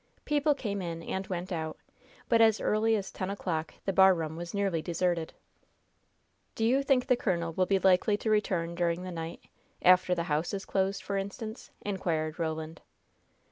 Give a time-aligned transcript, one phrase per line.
[0.25, 1.77] People came in and went out,
[2.27, 5.35] but as early as ten o'clock the barroom was nearly deserted.
[6.55, 9.41] "Do you think the colonel will be likely to return during the night
[9.79, 12.81] after the house is closed, for instance?" inquired Roland.